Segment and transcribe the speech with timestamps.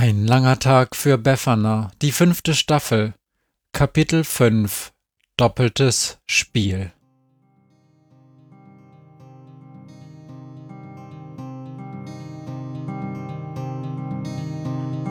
[0.00, 3.14] Ein langer Tag für Befana, die fünfte Staffel,
[3.72, 4.92] Kapitel 5
[5.36, 6.92] Doppeltes Spiel.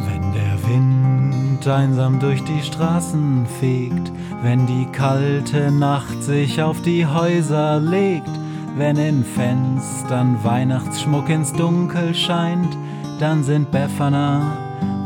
[0.05, 4.09] Wenn der Wind einsam durch die Straßen fegt,
[4.41, 8.31] wenn die kalte Nacht sich auf die Häuser legt,
[8.77, 12.77] wenn in Fenstern Weihnachtsschmuck ins Dunkel scheint,
[13.19, 14.66] dann sind Befana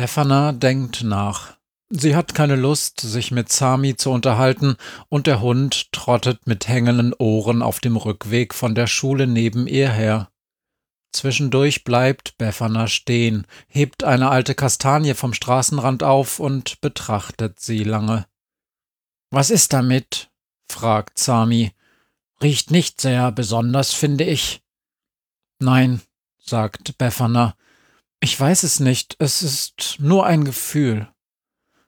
[0.00, 1.56] Befana denkt nach.
[1.90, 4.76] Sie hat keine Lust, sich mit Sami zu unterhalten,
[5.08, 9.90] und der Hund trottet mit hängenden Ohren auf dem Rückweg von der Schule neben ihr
[9.90, 10.30] her.
[11.10, 18.26] Zwischendurch bleibt Befana stehen, hebt eine alte Kastanie vom Straßenrand auf und betrachtet sie lange.
[19.32, 20.30] Was ist damit?
[20.70, 21.72] fragt Sami.
[22.40, 24.62] Riecht nicht sehr besonders, finde ich.
[25.58, 26.02] Nein,
[26.38, 27.56] sagt Befana.
[28.20, 31.08] Ich weiß es nicht, es ist nur ein Gefühl.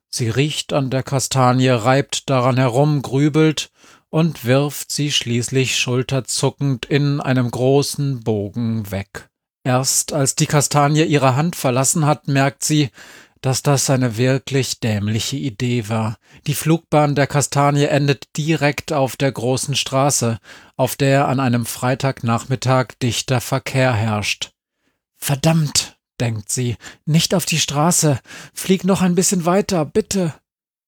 [0.09, 3.70] Sie riecht an der Kastanie, reibt daran herum, grübelt
[4.11, 9.29] und wirft sie schließlich schulterzuckend in einem großen Bogen weg.
[9.63, 12.90] Erst als die Kastanie ihre Hand verlassen hat, merkt sie,
[13.40, 16.17] dass das eine wirklich dämliche Idee war.
[16.46, 20.39] Die Flugbahn der Kastanie endet direkt auf der großen Straße,
[20.77, 24.52] auf der an einem Freitagnachmittag dichter Verkehr herrscht.
[25.17, 25.89] Verdammt,
[26.20, 26.77] denkt sie,
[27.07, 28.20] nicht auf die Straße,
[28.53, 30.35] flieg noch ein bisschen weiter, bitte.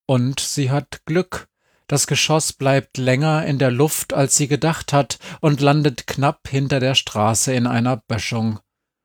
[0.06, 1.48] Und sie hat Glück.
[1.86, 6.80] Das Geschoss bleibt länger in der Luft, als sie gedacht hat, und landet knapp hinter
[6.80, 8.60] der Straße in einer Böschung.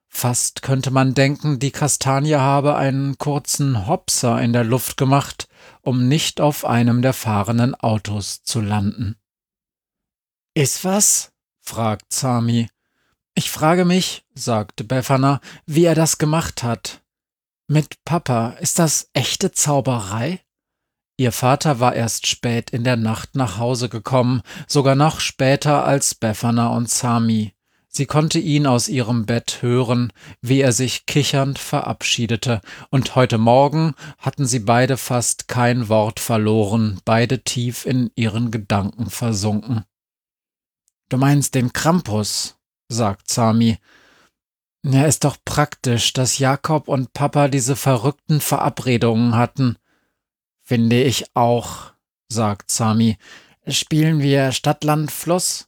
[0.10, 5.48] Fast könnte man denken, die Kastanie habe einen kurzen Hopser in der Luft gemacht,
[5.82, 9.16] um nicht auf einem der fahrenden Autos zu landen.
[10.54, 11.34] Ist was?
[11.62, 12.70] fragt Sami.
[13.38, 17.04] Ich frage mich, sagte Befana, wie er das gemacht hat.
[17.68, 20.40] Mit Papa, ist das echte Zauberei?
[21.18, 26.16] Ihr Vater war erst spät in der Nacht nach Hause gekommen, sogar noch später als
[26.16, 27.54] Befana und Sami.
[27.88, 30.12] Sie konnte ihn aus ihrem Bett hören,
[30.42, 32.60] wie er sich kichernd verabschiedete,
[32.90, 39.12] und heute Morgen hatten sie beide fast kein Wort verloren, beide tief in ihren Gedanken
[39.12, 39.86] versunken.
[41.10, 42.57] Du meinst den Krampus,
[42.90, 43.78] sagt Sami.
[44.84, 49.78] Ja, ist doch praktisch, dass Jakob und Papa diese verrückten Verabredungen hatten.
[50.64, 51.92] Finde ich auch,
[52.30, 53.18] sagt Sami.
[53.68, 55.68] Spielen wir Stadt, Land, Fluss?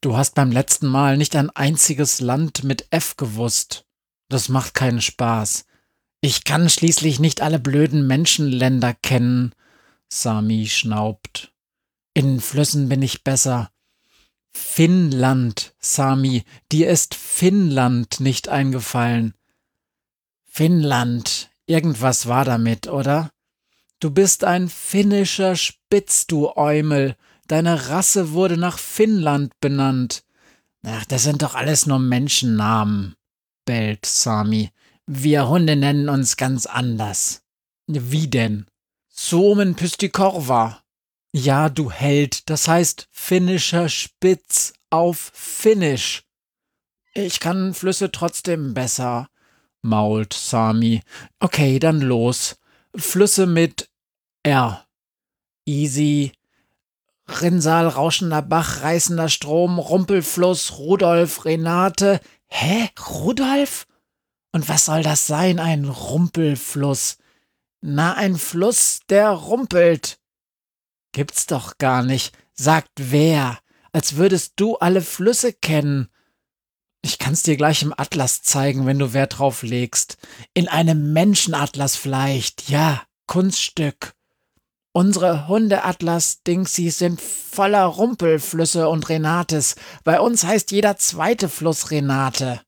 [0.00, 3.84] Du hast beim letzten Mal nicht ein einziges Land mit F gewusst.
[4.30, 5.66] Das macht keinen Spaß.
[6.22, 9.54] Ich kann schließlich nicht alle blöden Menschenländer kennen.
[10.08, 11.52] Sami schnaubt.
[12.14, 13.70] In Flüssen bin ich besser.
[14.52, 19.34] Finnland, Sami, dir ist Finnland nicht eingefallen.
[20.44, 23.30] Finnland, irgendwas war damit, oder?
[24.00, 27.16] Du bist ein finnischer Spitz, du Eumel.
[27.46, 30.24] Deine Rasse wurde nach Finnland benannt.
[30.84, 33.14] Ach, das sind doch alles nur Menschennamen,
[33.66, 34.70] bellt Sami.
[35.06, 37.42] Wir Hunde nennen uns ganz anders.
[37.86, 38.66] Wie denn?
[39.08, 40.82] Suomen Pystikorva.
[41.32, 46.24] Ja, du Held, das heißt finnischer Spitz auf Finnisch.
[47.14, 49.28] Ich kann Flüsse trotzdem besser,
[49.82, 51.02] mault Sami.
[51.38, 52.56] Okay, dann los.
[52.96, 53.88] Flüsse mit
[54.42, 54.84] R.
[55.64, 56.32] Easy.
[57.28, 62.20] Rinnsal, rauschender Bach, reißender Strom, Rumpelfluss, Rudolf, Renate.
[62.48, 62.90] Hä?
[63.08, 63.86] Rudolf?
[64.50, 67.18] Und was soll das sein, ein Rumpelfluss?
[67.80, 70.19] Na, ein Fluss, der rumpelt.
[71.12, 72.36] Gibt's doch gar nicht.
[72.54, 73.58] Sagt wer?
[73.92, 76.08] Als würdest du alle Flüsse kennen.
[77.02, 80.18] Ich kann's dir gleich im Atlas zeigen, wenn du Wert drauf legst.
[80.54, 84.12] In einem Menschenatlas vielleicht, ja, Kunststück.
[84.92, 89.76] Unsere Hundeatlas-Dingsies sind voller Rumpelflüsse und Renates.
[90.02, 92.60] Bei uns heißt jeder zweite Fluss Renate.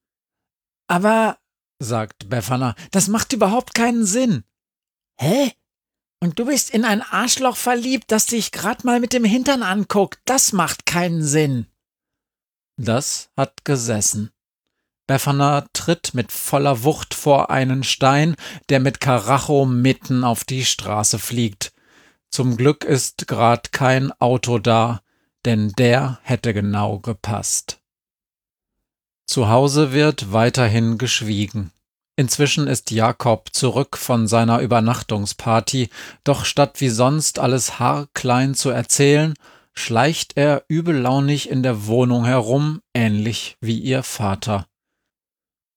[0.87, 1.39] Aber,
[1.81, 4.45] sagt Befana, das macht überhaupt keinen Sinn.
[5.19, 5.53] Hä?
[6.23, 10.21] Und du bist in ein Arschloch verliebt, das dich grad mal mit dem Hintern anguckt.
[10.25, 11.67] Das macht keinen Sinn.
[12.77, 14.31] Das hat gesessen.
[15.09, 18.37] Befana tritt mit voller Wucht vor einen Stein,
[18.69, 21.73] der mit Karacho mitten auf die Straße fliegt.
[22.31, 25.03] Zum Glück ist grad kein Auto da,
[25.45, 27.81] denn der hätte genau gepasst.
[29.27, 31.73] Zu Hause wird weiterhin geschwiegen.
[32.17, 35.89] Inzwischen ist Jakob zurück von seiner Übernachtungsparty,
[36.25, 39.35] doch statt wie sonst alles haarklein zu erzählen,
[39.73, 44.67] schleicht er übellaunig in der Wohnung herum, ähnlich wie ihr Vater.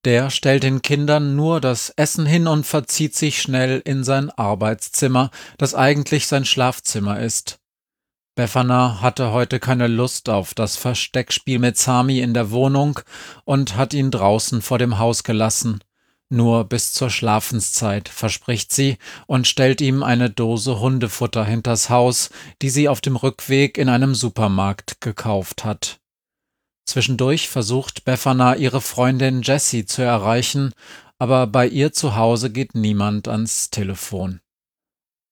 [0.04, 5.32] Der stellt den Kindern nur das Essen hin und verzieht sich schnell in sein Arbeitszimmer,
[5.58, 7.60] das eigentlich sein Schlafzimmer ist.
[8.36, 13.00] Befana hatte heute keine Lust auf das Versteckspiel mit Sami in der Wohnung
[13.46, 15.80] und hat ihn draußen vor dem Haus gelassen.
[16.30, 22.30] Nur bis zur Schlafenszeit, verspricht sie und stellt ihm eine Dose Hundefutter hinters Haus,
[22.62, 26.00] die sie auf dem Rückweg in einem Supermarkt gekauft hat.
[26.86, 30.74] Zwischendurch versucht Befana ihre Freundin Jessie zu erreichen,
[31.18, 34.40] aber bei ihr zu Hause geht niemand ans Telefon.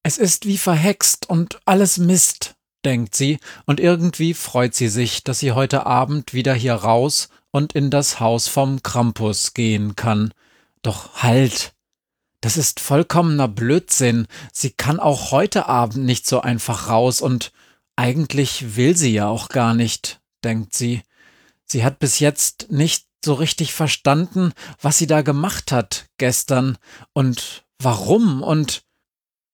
[0.04, 2.56] Es ist wie verhext und alles Mist,
[2.86, 7.74] denkt sie, und irgendwie freut sie sich, dass sie heute Abend wieder hier raus und
[7.74, 10.34] in das Haus vom Krampus gehen kann.
[10.84, 11.74] Doch halt!
[12.42, 14.28] Das ist vollkommener Blödsinn.
[14.52, 17.54] Sie kann auch heute Abend nicht so einfach raus und
[17.96, 21.04] eigentlich will sie ja auch gar nicht, denkt sie.
[21.66, 24.52] Sie hat bis jetzt nicht so richtig verstanden,
[24.82, 26.78] was sie da gemacht hat gestern
[27.14, 28.84] und warum und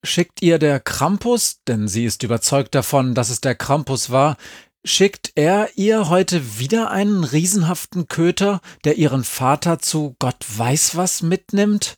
[0.04, 4.38] schickt ihr der Krampus, denn sie ist überzeugt davon, dass es der Krampus war,
[4.84, 11.22] schickt er ihr heute wieder einen riesenhaften Köter, der ihren Vater zu Gott weiß was
[11.22, 11.98] mitnimmt?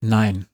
[0.00, 0.46] Nein,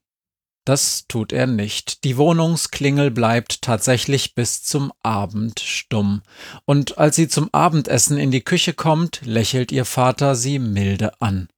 [0.69, 2.05] das tut er nicht.
[2.05, 6.23] Die Wohnungsklingel bleibt tatsächlich bis zum Abend stumm.
[6.67, 11.49] Und als sie zum Abendessen in die Küche kommt, lächelt ihr Vater sie milde an.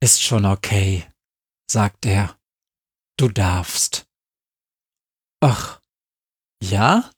[0.00, 1.04] Ist schon okay,
[1.68, 2.36] sagt er.
[3.16, 4.06] Du darfst.
[5.40, 5.80] Ach,
[6.62, 7.10] ja?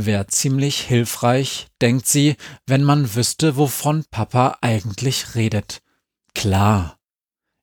[0.00, 2.36] Wär ziemlich hilfreich, denkt sie,
[2.66, 5.82] wenn man wüsste, wovon Papa eigentlich redet.
[6.34, 6.98] Klar,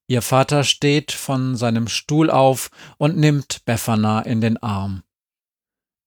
[0.08, 5.04] Ihr Vater steht von seinem Stuhl auf und nimmt Befana in den Arm.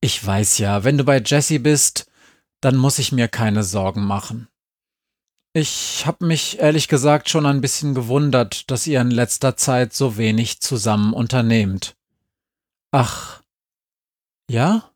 [0.00, 2.10] Ich weiß ja, wenn du bei Jessie bist,
[2.60, 4.48] dann muss ich mir keine Sorgen machen.
[5.52, 10.16] Ich hab mich ehrlich gesagt schon ein bisschen gewundert, dass ihr in letzter Zeit so
[10.16, 11.96] wenig zusammen unternehmt.
[12.92, 13.42] Ach.
[14.48, 14.87] Ja?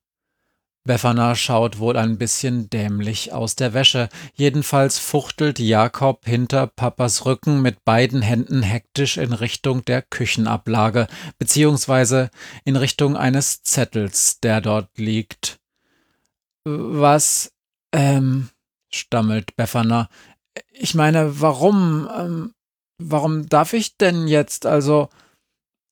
[0.84, 4.08] Befana schaut wohl ein bisschen dämlich aus der Wäsche.
[4.34, 11.06] Jedenfalls fuchtelt Jakob hinter Papas Rücken mit beiden Händen hektisch in Richtung der Küchenablage,
[11.38, 12.31] beziehungsweise
[12.64, 15.61] in Richtung eines Zettels, der dort liegt.
[16.64, 17.52] Was,
[17.93, 18.49] ähm,
[18.90, 20.08] stammelt Befana.
[20.73, 22.55] Ich meine, warum, ähm,
[22.99, 25.11] warum darf ich denn jetzt, also,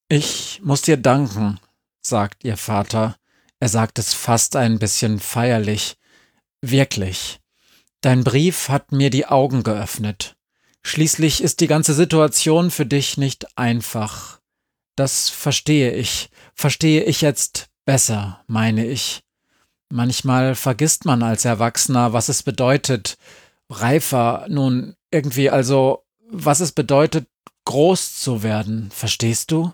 [0.08, 1.60] ich muss dir danken,
[2.02, 3.19] sagt ihr Vater.
[3.60, 5.96] Er sagt es fast ein bisschen feierlich.
[6.62, 7.40] Wirklich.
[8.00, 10.36] Dein Brief hat mir die Augen geöffnet.
[10.82, 14.40] Schließlich ist die ganze Situation für dich nicht einfach.
[14.96, 16.30] Das verstehe ich.
[16.54, 19.22] Verstehe ich jetzt besser, meine ich.
[19.90, 23.18] Manchmal vergisst man als Erwachsener, was es bedeutet,
[23.68, 27.28] reifer, nun irgendwie also, was es bedeutet,
[27.64, 29.72] groß zu werden, verstehst du?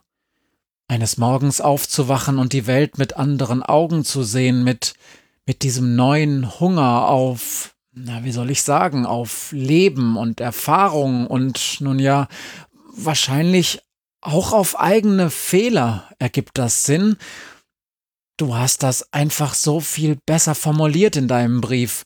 [0.88, 4.94] Eines Morgens aufzuwachen und die Welt mit anderen Augen zu sehen, mit,
[5.46, 11.80] mit diesem neuen Hunger auf, na, wie soll ich sagen, auf Leben und Erfahrung und
[11.80, 12.28] nun ja,
[12.94, 13.80] wahrscheinlich
[14.20, 17.16] auch auf eigene Fehler ergibt das Sinn.
[18.36, 22.04] Du hast das einfach so viel besser formuliert in deinem Brief.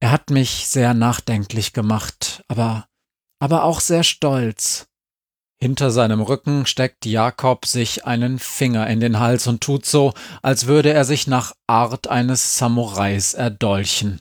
[0.00, 2.86] Er hat mich sehr nachdenklich gemacht, aber,
[3.40, 4.88] aber auch sehr stolz.
[5.58, 10.66] Hinter seinem Rücken steckt Jakob sich einen Finger in den Hals und tut so, als
[10.66, 14.20] würde er sich nach Art eines Samurais erdolchen.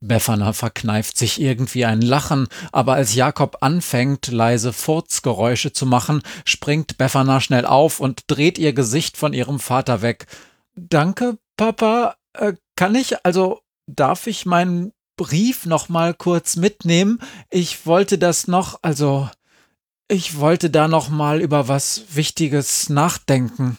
[0.00, 6.98] Befana verkneift sich irgendwie ein Lachen, aber als Jakob anfängt, leise Furzgeräusche zu machen, springt
[6.98, 10.26] Befana schnell auf und dreht ihr Gesicht von ihrem Vater weg.
[10.74, 12.16] Danke, Papa.
[12.34, 17.18] Äh, kann ich, also darf ich meinen Brief noch mal kurz mitnehmen?
[17.50, 19.30] Ich wollte das noch, also
[20.08, 23.78] ich wollte da noch mal über was Wichtiges nachdenken.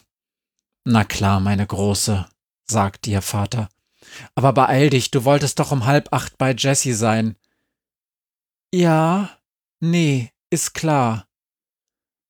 [0.84, 2.26] Na klar, meine Große,
[2.66, 3.68] sagt ihr Vater.
[4.34, 7.36] Aber beeil dich, du wolltest doch um halb acht bei Jessie sein.
[8.72, 9.30] Ja,
[9.80, 11.26] nee, ist klar.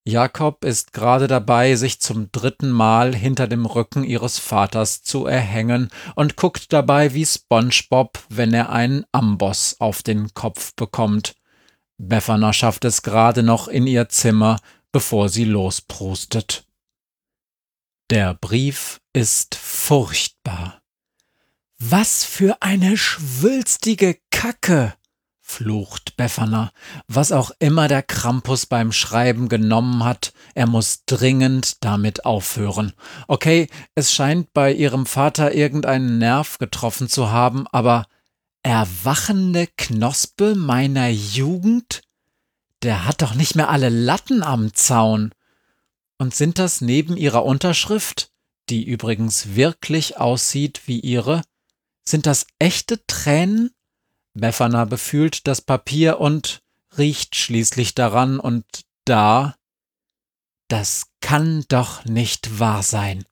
[0.05, 5.90] Jakob ist gerade dabei, sich zum dritten Mal hinter dem Rücken ihres Vaters zu erhängen
[6.14, 11.35] und guckt dabei wie SpongeBob, wenn er einen Amboss auf den Kopf bekommt.
[11.99, 14.59] Befana schafft es gerade noch in ihr Zimmer,
[14.93, 16.64] bevor sie losprustet.
[18.11, 20.81] Der Brief ist furchtbar.
[21.78, 24.95] Was für eine schwülstige Kacke!
[25.49, 26.71] flucht Befana.
[27.07, 32.93] Was auch immer der Krampus beim Schreiben genommen hat, er muss dringend damit aufhören.
[33.28, 38.07] Okay, es scheint bei ihrem Vater irgendeinen Nerv getroffen zu haben, aber
[38.62, 42.02] erwachende Knospe meiner Jugend?
[42.82, 45.32] Der hat doch nicht mehr alle Latten am Zaun.
[46.18, 48.30] Und sind das neben ihrer Unterschrift,
[48.68, 51.42] die übrigens wirklich aussieht wie ihre,
[52.04, 53.70] sind das echte Tränen?
[54.32, 56.62] Befana befühlt das Papier und
[56.96, 58.64] riecht schließlich daran und
[59.04, 59.56] da.
[60.68, 63.24] Das kann doch nicht wahr sein.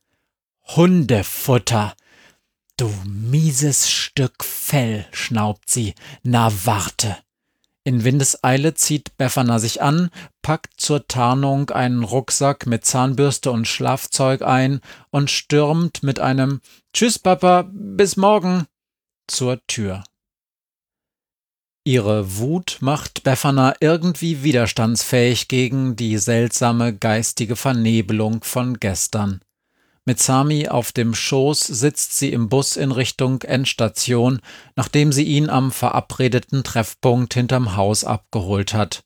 [0.62, 1.94] Hundefutter.
[2.78, 5.94] Du mieses Stück Fell, schnaubt sie.
[6.22, 7.16] Na warte.
[7.84, 10.10] In Windeseile zieht Befana sich an,
[10.42, 14.80] packt zur Tarnung einen Rucksack mit Zahnbürste und Schlafzeug ein
[15.10, 16.60] und stürmt mit einem
[16.92, 18.66] Tschüss, Papa, bis morgen
[19.26, 20.04] zur Tür.
[21.84, 29.40] Ihre Wut macht Befana irgendwie widerstandsfähig gegen die seltsame geistige Vernebelung von gestern.
[30.08, 34.38] Mit Sami auf dem Schoß sitzt sie im Bus in Richtung Endstation,
[34.76, 39.02] nachdem sie ihn am verabredeten Treffpunkt hinterm Haus abgeholt hat.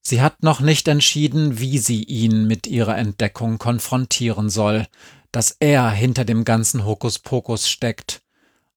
[0.00, 4.88] Sie hat noch nicht entschieden, wie sie ihn mit ihrer Entdeckung konfrontieren soll,
[5.30, 8.22] dass er hinter dem ganzen Hokuspokus steckt.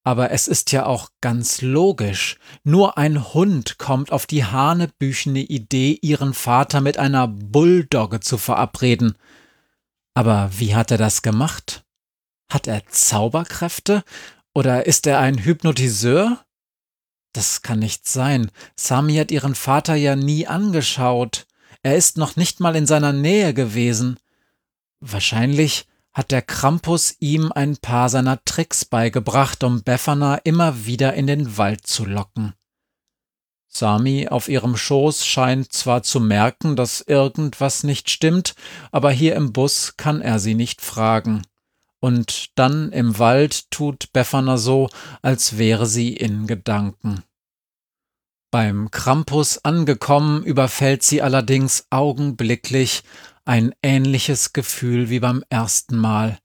[0.04, 2.38] Aber es ist ja auch ganz logisch.
[2.64, 9.16] Nur ein Hund kommt auf die hanebüchene Idee, ihren Vater mit einer Bulldogge zu verabreden.
[10.14, 11.84] Aber wie hat er das gemacht?
[12.52, 14.04] Hat er Zauberkräfte?
[14.54, 16.44] Oder ist er ein Hypnotiseur?
[17.34, 18.52] Das kann nicht sein.
[18.76, 21.48] Sami hat ihren Vater ja nie angeschaut.
[21.82, 24.20] Er ist noch nicht mal in seiner Nähe gewesen.
[25.00, 31.28] Wahrscheinlich hat der Krampus ihm ein paar seiner Tricks beigebracht, um Befana immer wieder in
[31.28, 32.54] den Wald zu locken.
[33.74, 38.54] Sami auf ihrem Schoß scheint zwar zu merken, dass irgendwas nicht stimmt,
[38.92, 41.44] aber hier im Bus kann er sie nicht fragen.
[42.02, 44.90] Und dann im Wald tut Befana so,
[45.22, 47.24] als wäre sie in Gedanken.
[48.52, 53.04] Beim Krampus angekommen, überfällt sie allerdings augenblicklich
[53.46, 56.40] ein ähnliches Gefühl wie beim ersten Mal.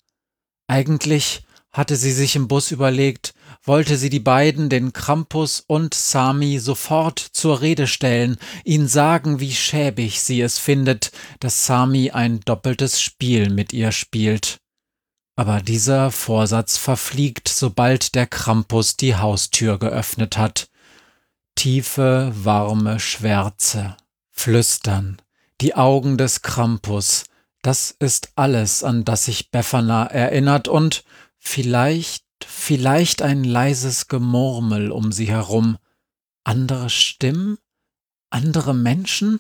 [0.69, 3.35] Eigentlich hatte sie sich im Bus überlegt,
[3.67, 9.53] wollte sie die beiden, den Krampus und Sami, sofort zur Rede stellen, ihnen sagen, wie
[9.53, 14.59] schäbig sie es findet, dass Sami ein doppeltes Spiel mit ihr spielt.
[15.35, 20.71] Aber dieser Vorsatz verfliegt, sobald der Krampus die Haustür geöffnet hat.
[21.57, 23.97] Tiefe, warme Schwärze,
[24.31, 25.21] Flüstern,
[25.61, 27.25] die Augen des Krampus,
[27.63, 31.03] das ist alles, an das sich Befana erinnert und
[31.39, 35.79] vielleicht, vielleicht ein leises Gemurmel um sie herum.
[36.45, 37.59] Andere Stimmen?
[38.31, 39.39] Andere Menschen?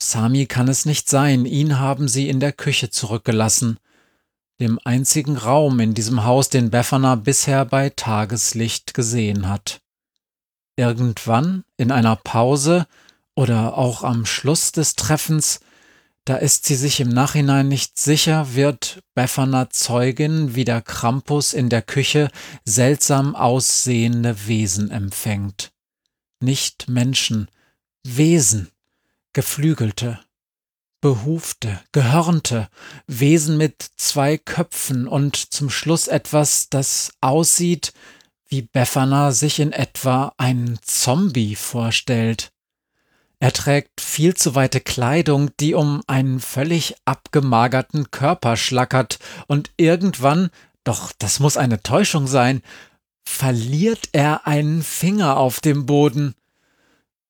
[0.00, 3.78] Sami kann es nicht sein, ihn haben sie in der Küche zurückgelassen,
[4.60, 9.80] dem einzigen Raum in diesem Haus, den Befana bisher bei Tageslicht gesehen hat.
[10.76, 12.86] Irgendwann, in einer Pause,
[13.34, 15.60] oder auch am Schluss des Treffens,
[16.24, 21.68] da ist sie sich im Nachhinein nicht sicher, wird Befana Zeugin, wie der Krampus in
[21.68, 22.30] der Küche
[22.64, 25.72] seltsam aussehende Wesen empfängt.
[26.40, 27.48] Nicht Menschen,
[28.04, 28.70] Wesen,
[29.32, 30.20] Geflügelte,
[31.00, 32.68] Behufte, Gehörnte,
[33.08, 37.92] Wesen mit zwei Köpfen und zum Schluss etwas, das aussieht,
[38.46, 42.51] wie Befana sich in etwa einen Zombie vorstellt.
[43.42, 49.18] Er trägt viel zu weite Kleidung, die um einen völlig abgemagerten Körper schlackert,
[49.48, 50.50] und irgendwann,
[50.84, 52.62] doch das muss eine Täuschung sein,
[53.24, 56.36] verliert er einen Finger auf dem Boden.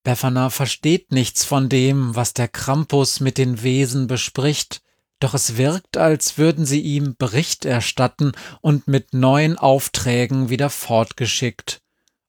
[0.03, 4.83] Befana versteht nichts von dem, was der Krampus mit den Wesen bespricht,
[5.19, 11.82] doch es wirkt, als würden sie ihm Bericht erstatten und mit neuen Aufträgen wieder fortgeschickt.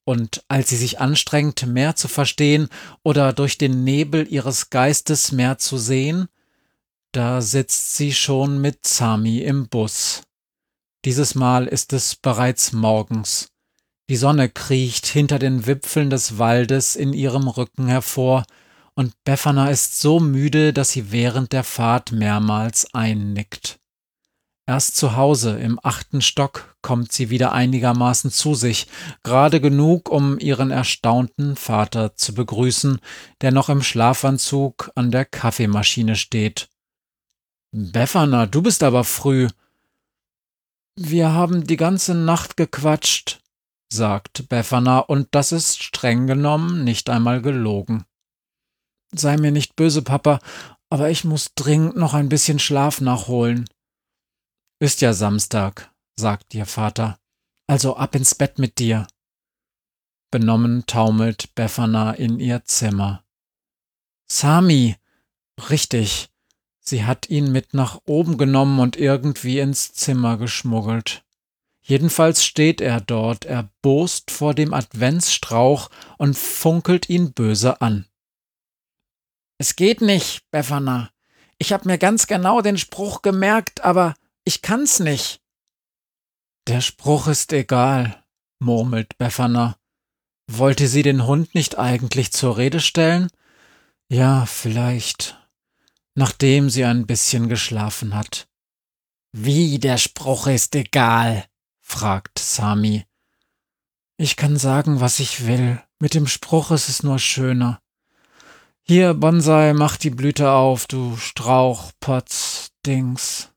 [0.06, 2.70] Und als sie sich anstrengt, mehr zu verstehen
[3.04, 6.28] oder durch den Nebel ihres Geistes mehr zu sehen,
[7.12, 10.24] da sitzt sie schon mit Sami im Bus.
[11.06, 13.50] Dieses Mal ist es bereits morgens.
[14.10, 18.46] Die Sonne kriecht hinter den Wipfeln des Waldes in ihrem Rücken hervor,
[18.96, 23.80] und Befana ist so müde, dass sie während der Fahrt mehrmals einnickt.
[24.66, 28.88] Erst zu Hause im achten Stock kommt sie wieder einigermaßen zu sich,
[29.22, 33.00] gerade genug, um ihren erstaunten Vater zu begrüßen,
[33.42, 36.70] der noch im Schlafanzug an der Kaffeemaschine steht.
[37.74, 39.50] Befana, du bist aber früh.
[40.96, 43.42] Wir haben die ganze Nacht gequatscht,
[43.92, 48.06] sagt Befana, und das ist streng genommen nicht einmal gelogen.
[49.12, 50.40] Sei mir nicht böse, Papa,
[50.90, 53.68] aber ich muss dringend noch ein bisschen Schlaf nachholen.
[54.84, 57.18] Ist ja Samstag, sagt ihr Vater.
[57.68, 59.08] Also ab ins Bett mit dir.
[60.30, 63.24] Benommen taumelt Befana in ihr Zimmer.
[64.30, 64.98] Sami!
[65.70, 66.32] Richtig.
[66.82, 71.24] Sie hat ihn mit nach oben genommen und irgendwie ins Zimmer geschmuggelt.
[71.82, 78.06] Jedenfalls steht er dort, erbost vor dem Adventsstrauch und funkelt ihn böse an.
[79.58, 81.10] Es geht nicht, Befana.
[81.58, 85.42] Ich hab mir ganz genau den Spruch gemerkt, aber ich kann's nicht.
[86.68, 88.24] Der Spruch ist egal,
[88.60, 89.78] murmelt Befana.
[90.48, 93.30] Wollte sie den Hund nicht eigentlich zur Rede stellen?
[94.10, 95.38] Ja, vielleicht.
[96.16, 98.48] Nachdem sie ein bisschen geschlafen hat.
[99.32, 101.46] Wie der Spruch ist egal,
[101.82, 103.06] fragt Sami.
[104.18, 105.82] Ich kann sagen, was ich will.
[106.00, 107.82] Mit dem Spruch ist es nur schöner.
[108.84, 113.53] Hier, Bonsai, mach die Blüte auf, du Strauch, Potz, Dings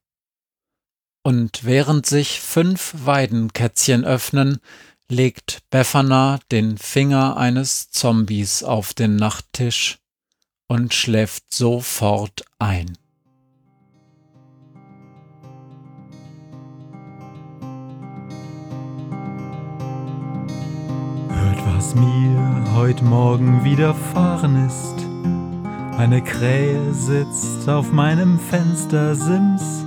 [1.26, 4.58] und während sich fünf Weidenkätzchen öffnen,
[5.10, 9.98] legt Befana den Finger eines Zombies auf den Nachttisch
[10.68, 12.96] und schläft sofort ein.
[21.28, 24.94] Hört, was mir heute Morgen widerfahren ist.
[25.98, 29.86] Eine Krähe sitzt auf meinem Fenstersims